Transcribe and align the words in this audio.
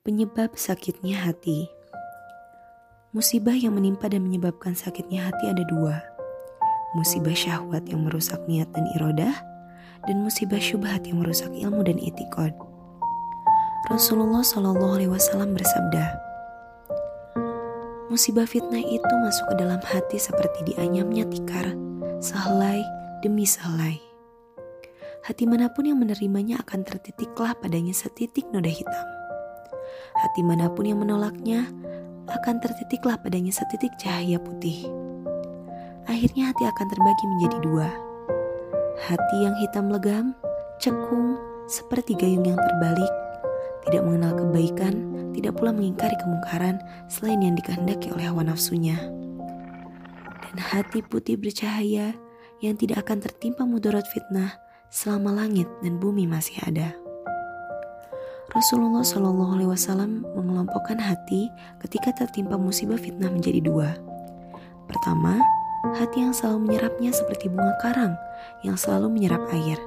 Penyebab 0.00 0.56
sakitnya 0.56 1.28
hati. 1.28 1.68
Musibah 3.12 3.52
yang 3.52 3.76
menimpa 3.76 4.08
dan 4.08 4.24
menyebabkan 4.24 4.72
sakitnya 4.72 5.28
hati 5.28 5.52
ada 5.52 5.60
dua. 5.68 6.00
Musibah 6.96 7.36
syahwat 7.36 7.84
yang 7.84 8.08
merusak 8.08 8.40
niat 8.48 8.72
dan 8.72 8.88
irodah, 8.96 9.36
dan 10.08 10.24
musibah 10.24 10.56
syubhat 10.56 11.04
yang 11.04 11.20
merusak 11.20 11.52
ilmu 11.52 11.84
dan 11.84 12.00
etikod. 12.00 12.56
Rasulullah 13.92 14.40
Wasallam 14.40 15.52
bersabda, 15.52 16.16
musibah 18.08 18.48
fitnah 18.48 18.80
itu 18.80 19.14
masuk 19.20 19.52
ke 19.52 19.54
dalam 19.60 19.84
hati 19.84 20.16
seperti 20.16 20.72
dianyamnya 20.72 21.28
tikar, 21.28 21.76
sehelai 22.24 22.80
demi 23.20 23.44
sehelai. 23.44 24.00
Hati 25.28 25.44
mana 25.44 25.68
pun 25.68 25.92
yang 25.92 26.00
menerimanya 26.00 26.64
akan 26.64 26.88
tertitiklah 26.88 27.52
padanya 27.60 27.92
setitik 27.92 28.48
noda 28.48 28.72
hitam 28.72 29.19
hati 30.16 30.40
mana 30.44 30.70
pun 30.72 30.86
yang 30.86 31.00
menolaknya 31.00 31.68
akan 32.30 32.62
tertitiklah 32.62 33.18
padanya 33.18 33.50
setitik 33.50 33.90
cahaya 33.98 34.38
putih. 34.38 34.86
Akhirnya 36.06 36.50
hati 36.50 36.64
akan 36.66 36.86
terbagi 36.90 37.24
menjadi 37.36 37.58
dua. 37.62 37.88
Hati 39.00 39.36
yang 39.42 39.54
hitam 39.58 39.90
legam, 39.90 40.36
cekung, 40.78 41.38
seperti 41.70 42.18
gayung 42.18 42.44
yang 42.44 42.58
terbalik, 42.58 43.12
tidak 43.86 44.02
mengenal 44.04 44.32
kebaikan, 44.36 44.94
tidak 45.32 45.56
pula 45.56 45.70
mengingkari 45.72 46.16
kemungkaran 46.20 46.82
selain 47.06 47.40
yang 47.40 47.54
dikehendaki 47.56 48.10
oleh 48.12 48.26
hawa 48.28 48.44
nafsunya. 48.44 48.98
Dan 50.50 50.56
hati 50.58 51.00
putih 51.06 51.38
bercahaya 51.38 52.12
yang 52.60 52.74
tidak 52.76 53.06
akan 53.06 53.22
tertimpa 53.22 53.64
mudarat 53.64 54.04
fitnah 54.10 54.58
selama 54.90 55.46
langit 55.46 55.70
dan 55.80 55.96
bumi 55.96 56.26
masih 56.26 56.58
ada. 56.66 56.92
Rasulullah 58.50 59.06
Shallallahu 59.06 59.54
Alaihi 59.54 59.70
Wasallam 59.70 60.26
mengelompokkan 60.34 60.98
hati 60.98 61.46
ketika 61.86 62.10
tertimpa 62.10 62.58
musibah 62.58 62.98
fitnah 62.98 63.30
menjadi 63.30 63.62
dua. 63.62 63.94
Pertama, 64.90 65.38
hati 65.94 66.26
yang 66.26 66.34
selalu 66.34 66.66
menyerapnya 66.66 67.14
seperti 67.14 67.46
bunga 67.46 67.78
karang 67.78 68.18
yang 68.66 68.74
selalu 68.74 69.06
menyerap 69.06 69.46
air. 69.54 69.78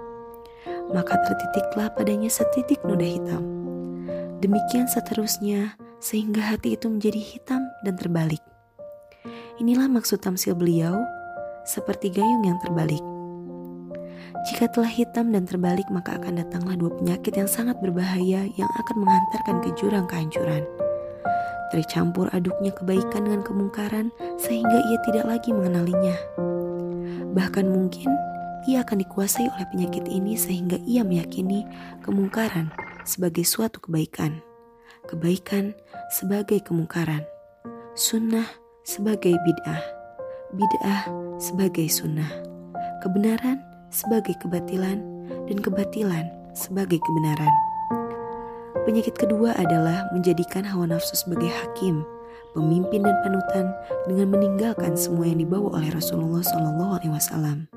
Maka 0.95 1.19
tertitiklah 1.27 1.91
padanya 1.91 2.31
setitik 2.31 2.79
noda 2.87 3.03
hitam. 3.03 3.43
Demikian 4.39 4.87
seterusnya, 4.87 5.75
sehingga 5.99 6.55
hati 6.55 6.79
itu 6.79 6.87
menjadi 6.87 7.19
hitam 7.19 7.67
dan 7.83 7.99
terbalik. 7.99 8.43
Inilah 9.59 9.91
maksud 9.91 10.23
tamsil 10.23 10.55
beliau, 10.55 11.03
seperti 11.67 12.15
gayung 12.15 12.47
yang 12.47 12.59
terbalik. 12.63 13.12
Jika 14.43 14.67
telah 14.67 14.91
hitam 14.91 15.31
dan 15.31 15.47
terbalik, 15.47 15.87
maka 15.87 16.19
akan 16.19 16.43
datanglah 16.43 16.75
dua 16.75 16.91
penyakit 16.91 17.31
yang 17.39 17.47
sangat 17.47 17.79
berbahaya 17.79 18.43
yang 18.59 18.71
akan 18.83 18.95
menghantarkan 18.99 19.55
ke 19.63 19.69
jurang 19.79 20.03
kehancuran. 20.03 20.67
Tercampur 21.71 22.27
aduknya 22.35 22.75
kebaikan 22.75 23.25
dengan 23.25 23.41
kemungkaran, 23.41 24.11
sehingga 24.35 24.77
ia 24.83 24.97
tidak 25.07 25.25
lagi 25.25 25.49
mengenalinya. 25.55 26.13
Bahkan 27.33 27.65
mungkin 27.65 28.11
ia 28.69 28.83
akan 28.83 29.01
dikuasai 29.01 29.47
oleh 29.47 29.67
penyakit 29.71 30.05
ini, 30.11 30.37
sehingga 30.37 30.77
ia 30.83 31.07
meyakini 31.07 31.63
kemungkaran 32.03 32.69
sebagai 33.07 33.47
suatu 33.47 33.79
kebaikan, 33.79 34.43
kebaikan 35.07 35.73
sebagai 36.13 36.61
kemungkaran, 36.61 37.25
sunnah 37.97 38.45
sebagai 38.83 39.33
bid'ah, 39.33 39.81
bid'ah 40.53 41.09
sebagai 41.39 41.87
sunnah, 41.89 42.29
kebenaran 43.01 43.63
sebagai 43.93 44.33
kebatilan 44.41 44.97
dan 45.45 45.57
kebatilan 45.61 46.25
sebagai 46.57 46.97
kebenaran. 46.97 47.53
Penyakit 48.83 49.15
kedua 49.15 49.53
adalah 49.55 50.09
menjadikan 50.11 50.65
hawa 50.65 50.89
nafsu 50.89 51.13
sebagai 51.13 51.47
hakim, 51.47 52.01
pemimpin 52.57 53.05
dan 53.05 53.15
panutan 53.21 53.65
dengan 54.09 54.33
meninggalkan 54.33 54.97
semua 54.97 55.29
yang 55.29 55.39
dibawa 55.39 55.77
oleh 55.77 55.93
Rasulullah 55.93 56.41
Wasallam. 56.43 57.69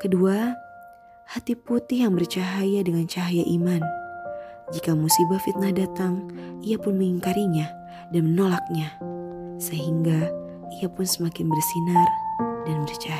Kedua, 0.00 0.56
hati 1.28 1.52
putih 1.58 2.08
yang 2.08 2.16
bercahaya 2.16 2.80
dengan 2.80 3.04
cahaya 3.04 3.44
iman. 3.44 3.82
Jika 4.70 4.94
musibah 4.94 5.42
fitnah 5.42 5.74
datang, 5.74 6.28
ia 6.64 6.78
pun 6.78 6.96
mengingkarinya 6.96 7.66
dan 8.14 8.32
menolaknya, 8.32 8.94
sehingga 9.58 10.32
ia 10.78 10.86
pun 10.86 11.02
semakin 11.02 11.50
bersinar 11.50 12.08
dan 12.62 12.86
bercahaya. 12.86 13.17